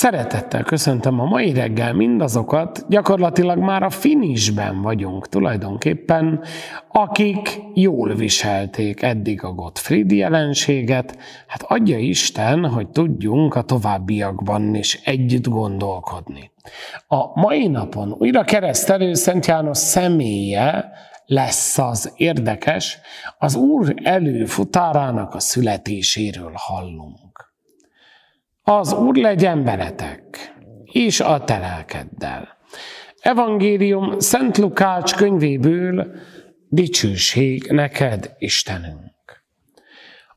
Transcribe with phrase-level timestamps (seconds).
[0.00, 6.40] Szeretettel köszöntöm a mai reggel mindazokat, gyakorlatilag már a finisben vagyunk tulajdonképpen,
[6.88, 15.00] akik jól viselték eddig a Gottfried jelenséget, hát adja Isten, hogy tudjunk a továbbiakban is
[15.04, 16.50] együtt gondolkodni.
[17.06, 20.90] A mai napon újra keresztelő Szent János személye
[21.26, 22.98] lesz az érdekes,
[23.38, 27.49] az Úr előfutárának a születéséről hallunk.
[28.70, 30.54] Az Úr legyen veletek,
[30.84, 32.48] és a te lelkeddel.
[33.20, 36.06] Evangélium Szent Lukács könyvéből
[36.68, 39.44] dicsőség neked, Istenünk.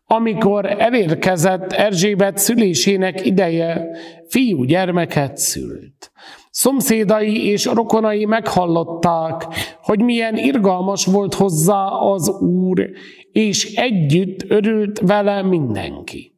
[0.05, 3.87] Amikor elérkezett Erzsébet szülésének ideje,
[4.27, 6.11] fiú gyermeket szült.
[6.49, 9.47] Szomszédai és rokonai meghallották,
[9.81, 12.89] hogy milyen irgalmas volt hozzá az Úr,
[13.31, 16.32] és együtt örült vele mindenki.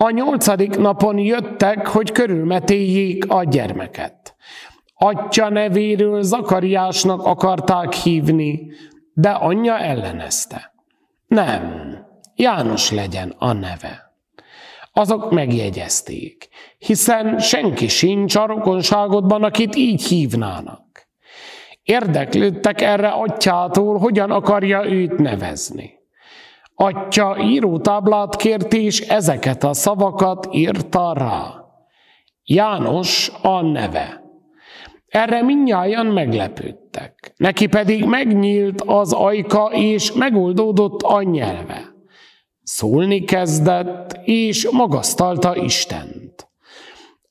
[0.00, 4.34] A nyolcadik napon jöttek, hogy körülmetéljék a gyermeket.
[4.94, 8.70] Atya nevéről Zakariásnak akarták hívni,
[9.12, 10.74] de anyja ellenezte.
[11.26, 11.96] Nem,
[12.40, 14.12] János legyen a neve.
[14.92, 21.08] Azok megjegyezték, hiszen senki sincs a rokonságodban, akit így hívnának.
[21.82, 25.97] Érdeklődtek erre atyától, hogyan akarja őt nevezni.
[26.80, 31.64] Atya írótáblát kért, és ezeket a szavakat írta rá.
[32.44, 34.22] János a neve.
[35.06, 37.32] Erre minnyáján meglepődtek.
[37.36, 41.94] Neki pedig megnyílt az ajka, és megoldódott a nyelve.
[42.62, 46.47] Szólni kezdett, és magasztalta Istent.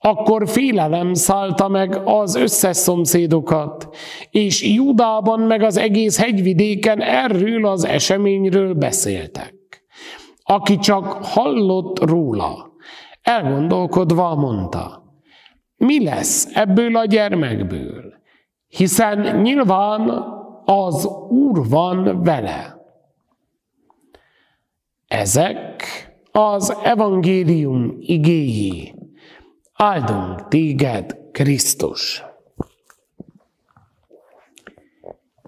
[0.07, 3.95] Akkor félelem szállta meg az összes szomszédokat,
[4.29, 9.55] és Judában meg az egész hegyvidéken erről az eseményről beszéltek.
[10.43, 12.71] Aki csak hallott róla,
[13.21, 15.03] elgondolkodva mondta,
[15.77, 18.03] mi lesz ebből a gyermekből,
[18.67, 20.23] hiszen nyilván
[20.65, 22.77] az Úr van vele.
[25.07, 25.83] Ezek
[26.31, 28.96] az evangélium igéi.
[29.79, 32.23] Áldunk téged, Krisztus!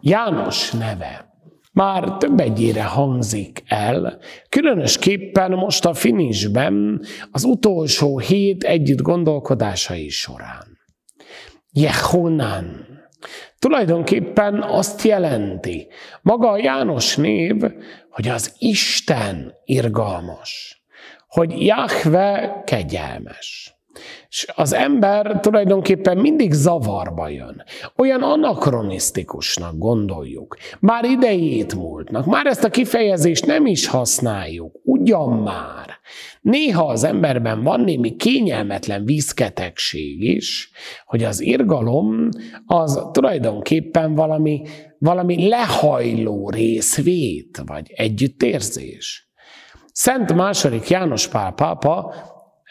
[0.01, 1.34] János neve
[1.73, 4.19] már több egyére hangzik el,
[4.50, 7.01] különösképpen most a finisben
[7.31, 10.78] az utolsó hét együtt gondolkodásai során.
[11.72, 12.88] Jehonan.
[13.59, 15.88] Tulajdonképpen azt jelenti,
[16.22, 17.56] maga a János név,
[18.09, 20.84] hogy az Isten irgalmas,
[21.28, 23.78] hogy Jahve kegyelmes.
[24.30, 27.64] És az ember tulajdonképpen mindig zavarba jön.
[27.96, 30.58] Olyan anakronisztikusnak gondoljuk.
[30.80, 32.26] Már idejét múltnak.
[32.26, 34.76] Már ezt a kifejezést nem is használjuk.
[34.84, 35.98] Ugyan már.
[36.42, 40.72] Néha az emberben van némi kényelmetlen vízketegség is,
[41.06, 42.30] hogy az irgalom
[42.66, 44.62] az tulajdonképpen valami,
[44.98, 49.30] valami lehajló részvét, vagy együttérzés.
[49.92, 52.14] Szent második János Pál pápa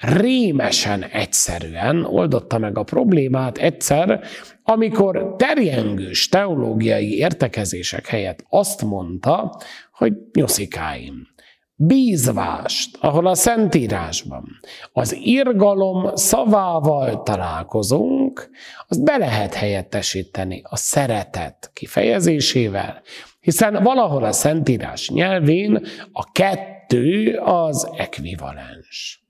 [0.00, 4.20] rémesen egyszerűen oldotta meg a problémát egyszer,
[4.62, 9.60] amikor terjengős teológiai értekezések helyett azt mondta,
[9.92, 11.26] hogy nyoszikáim,
[11.74, 14.44] bízvást, ahol a Szentírásban
[14.92, 18.50] az irgalom szavával találkozunk,
[18.88, 23.02] azt be lehet helyettesíteni a szeretet kifejezésével,
[23.40, 29.27] hiszen valahol a Szentírás nyelvén a kettő az ekvivalens.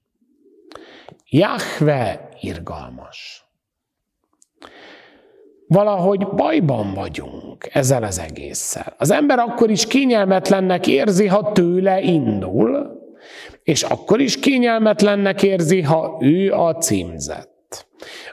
[1.31, 3.47] Jahve irgalmas.
[5.67, 8.95] Valahogy bajban vagyunk ezzel az egésszel.
[8.99, 12.99] Az ember akkor is kényelmetlennek érzi, ha tőle indul,
[13.63, 17.87] és akkor is kényelmetlennek érzi, ha ő a címzett.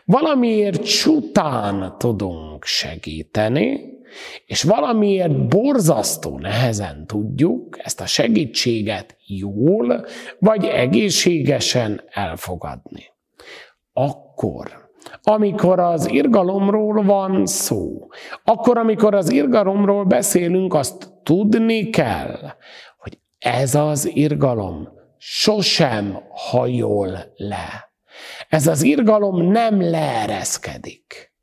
[0.06, 3.94] Valamiért csután tudunk segíteni,
[4.46, 10.06] és valamiért borzasztó nehezen tudjuk ezt a segítséget jól
[10.40, 13.04] vagy egészségesen elfogadni.
[13.94, 14.90] Akkor,
[15.24, 18.08] amikor az irgalomról van szó,
[18.44, 22.40] akkor, amikor az irgalomról beszélünk, azt tudni kell,
[22.98, 27.94] hogy ez az irgalom sosem hajol le.
[28.50, 31.35] Ez az irgalom nem leereszkedik.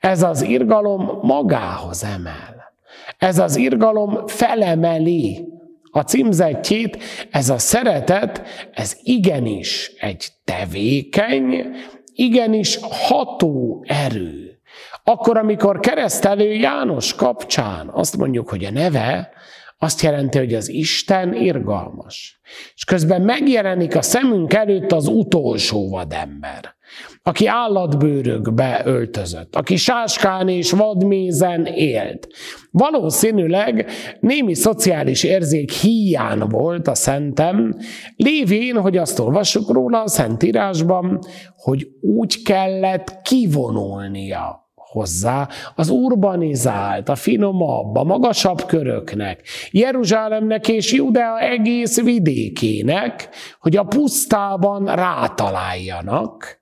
[0.00, 2.74] Ez az irgalom magához emel.
[3.18, 5.48] Ez az irgalom felemeli
[5.90, 8.42] a címzetjét, ez a szeretet,
[8.72, 11.66] ez igenis egy tevékeny,
[12.14, 14.60] igenis ható erő.
[15.04, 19.30] Akkor, amikor keresztelő János kapcsán azt mondjuk, hogy a neve,
[19.78, 22.40] azt jelenti, hogy az Isten irgalmas.
[22.74, 26.74] És közben megjelenik a szemünk előtt az utolsó vadember.
[27.22, 32.28] Aki állatbőrökbe öltözött, aki sáskán és vadmézen élt.
[32.70, 33.90] Valószínűleg
[34.20, 37.76] némi szociális érzék hiány volt a szentem,
[38.16, 41.18] lévén, hogy azt olvassuk róla a Szentírásban,
[41.56, 51.40] hogy úgy kellett kivonulnia hozzá az urbanizált, a finomabb, a magasabb köröknek, Jeruzsálemnek és Judea
[51.40, 53.28] egész vidékének,
[53.60, 56.58] hogy a pusztában rátaláljanak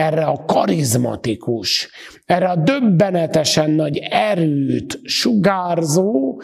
[0.00, 1.90] erre a karizmatikus,
[2.24, 6.40] erre a döbbenetesen nagy erőt sugárzó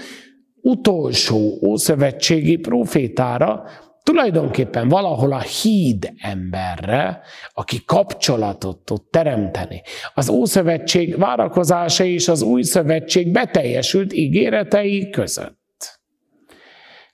[0.63, 3.65] utolsó ószövetségi profétára,
[4.03, 7.21] tulajdonképpen valahol a híd emberre,
[7.53, 9.83] aki kapcsolatot tud teremteni.
[10.15, 16.01] Az Ószövetség várakozása és az Új Szövetség beteljesült ígéretei között.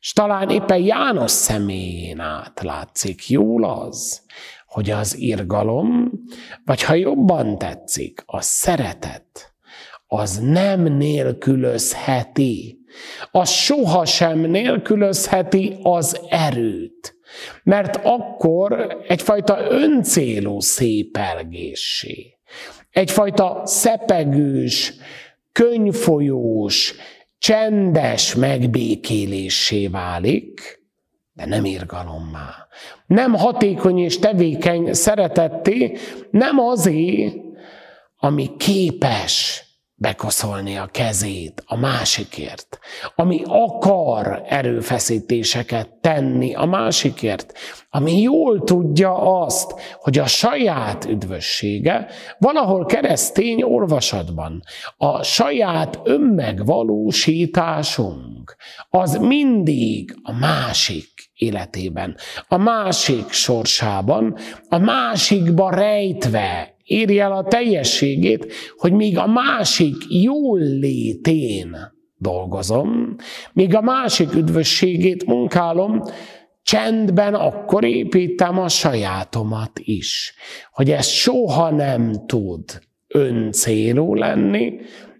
[0.00, 4.22] És talán éppen János személyén át látszik jól az,
[4.72, 6.10] hogy az irgalom,
[6.64, 9.54] vagy ha jobban tetszik, a szeretet,
[10.06, 12.80] az nem nélkülözheti
[13.30, 17.16] az sohasem nélkülözheti az erőt.
[17.62, 22.38] Mert akkor egyfajta öncélú szépelgéssé,
[22.90, 24.94] egyfajta szepegős,
[25.52, 26.94] könyvfolyós,
[27.38, 30.81] csendes megbékélésé válik,
[31.32, 32.66] de nem irgalommá.
[33.06, 35.96] Nem hatékony és tevékeny szeretetté,
[36.30, 37.32] nem azé,
[38.16, 39.64] ami képes
[39.94, 42.78] bekoszolni a kezét a másikért,
[43.14, 47.58] ami akar erőfeszítéseket tenni a másikért,
[47.90, 52.06] ami jól tudja azt, hogy a saját üdvössége
[52.38, 54.62] valahol keresztény olvasatban,
[54.96, 58.31] a saját önmegvalósításunk,
[58.88, 62.16] az mindig a másik életében,
[62.48, 64.36] a másik sorsában,
[64.68, 71.76] a másikba rejtve éri el a teljességét, hogy míg a másik jól létén
[72.16, 73.16] dolgozom,
[73.52, 76.02] míg a másik üdvösségét munkálom,
[76.62, 80.34] csendben akkor építem a sajátomat is,
[80.72, 82.64] hogy ez soha nem tud
[83.08, 84.72] öncélú lenni,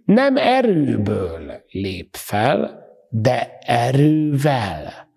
[0.04, 2.81] nem erőből lép fel,
[3.14, 5.10] de erővel.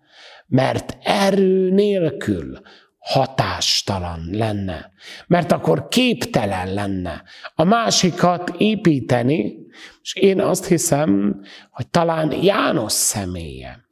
[0.46, 2.60] Mert erő nélkül
[2.98, 4.90] hatástalan lenne,
[5.26, 7.22] mert akkor képtelen lenne
[7.54, 9.56] a másikat építeni,
[10.02, 11.40] és én azt hiszem,
[11.70, 13.84] hogy talán János személye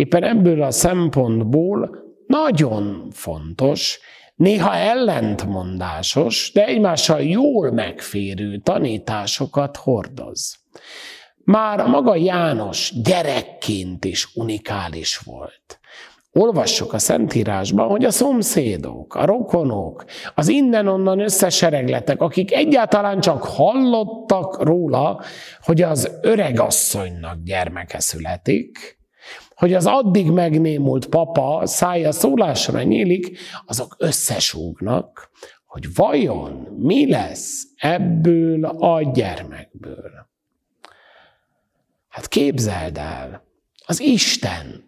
[0.00, 4.00] éppen ebből a szempontból nagyon fontos,
[4.34, 10.58] néha ellentmondásos, de egymással jól megférő tanításokat hordoz.
[11.50, 15.80] Már maga János gyerekként is unikális volt.
[16.32, 20.04] Olvassuk a Szentírásban, hogy a szomszédok, a rokonok,
[20.34, 25.22] az innen-onnan összeseregletek, akik egyáltalán csak hallottak róla,
[25.62, 28.98] hogy az öregasszonynak gyermeke születik,
[29.54, 35.30] hogy az addig megnémult papa szája szólásra nyílik, azok összesúgnak,
[35.66, 40.28] hogy vajon mi lesz ebből a gyermekből.
[42.10, 43.42] Hát képzeld el,
[43.86, 44.84] az Isten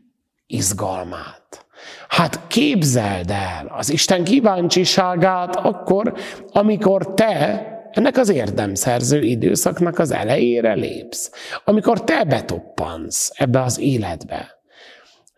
[0.46, 1.66] izgalmát.
[2.08, 6.14] Hát képzeld el az Isten kíváncsiságát akkor,
[6.52, 11.30] amikor te ennek az érdemszerző időszaknak az elejére lépsz.
[11.64, 14.60] Amikor te betoppansz ebbe az életbe.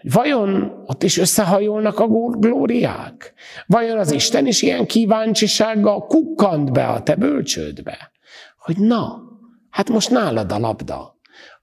[0.03, 3.35] Vajon ott is összehajolnak a glóriák?
[3.67, 8.11] Vajon az Isten is ilyen kíváncsisággal kukkant be a te bölcsődbe?
[8.59, 9.23] Hogy na,
[9.71, 11.14] hát most nálad a labda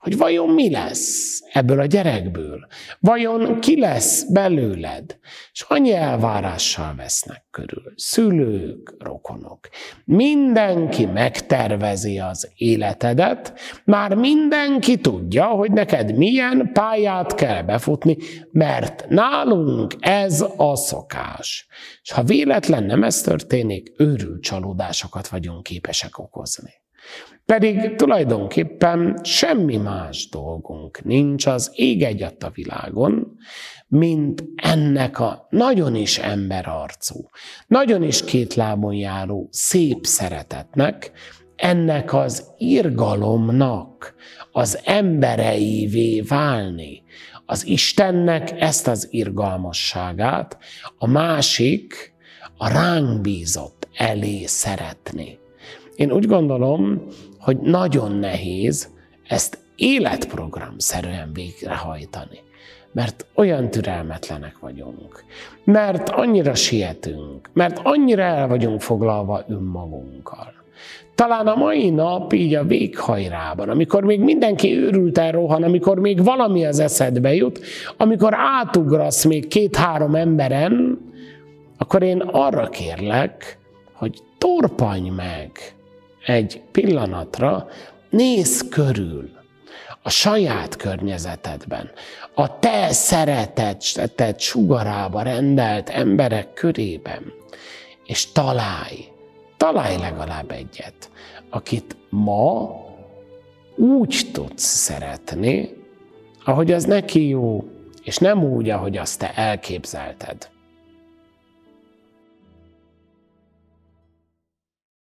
[0.01, 2.67] hogy vajon mi lesz ebből a gyerekből,
[2.99, 5.17] vajon ki lesz belőled,
[5.51, 9.69] és annyi elvárással vesznek körül, szülők, rokonok.
[10.05, 18.17] Mindenki megtervezi az életedet, már mindenki tudja, hogy neked milyen pályát kell befutni,
[18.51, 21.67] mert nálunk ez a szokás.
[22.01, 26.80] És ha véletlen nem ez történik, őrült csalódásokat vagyunk képesek okozni.
[27.51, 33.37] Pedig tulajdonképpen semmi más dolgunk nincs az ég egyat a világon,
[33.87, 37.29] mint ennek a nagyon is emberarcú,
[37.67, 41.11] nagyon is két lábon járó szép szeretetnek,
[41.55, 44.15] ennek az irgalomnak
[44.51, 47.03] az embereivé válni,
[47.45, 50.57] az Istennek ezt az irgalmasságát
[50.97, 52.13] a másik,
[52.57, 55.40] a ránk bízott elé szeretni.
[55.95, 57.01] Én úgy gondolom,
[57.39, 58.89] hogy nagyon nehéz
[59.27, 62.39] ezt életprogramszerűen végrehajtani.
[62.93, 65.23] mert olyan türelmetlenek vagyunk,
[65.63, 70.53] mert annyira sietünk, mert annyira el vagyunk foglalva önmagunkkal.
[71.15, 76.65] Talán a mai nap így a véghajrában, amikor még mindenki őrült rohan, amikor még valami
[76.65, 77.59] az eszedbe jut,
[77.97, 80.99] amikor átugrasz még két-három emberen,
[81.77, 83.57] akkor én arra kérlek,
[83.93, 85.51] hogy torpanj meg
[86.25, 87.67] egy pillanatra,
[88.09, 89.29] nézz körül
[90.01, 91.91] a saját környezetedben,
[92.33, 97.33] a te szereteted sugarába rendelt emberek körében,
[98.05, 99.07] és találj,
[99.57, 101.09] találj legalább egyet,
[101.49, 102.75] akit ma
[103.75, 105.69] úgy tudsz szeretni,
[106.45, 107.63] ahogy az neki jó,
[108.03, 110.49] és nem úgy, ahogy azt te elképzelted.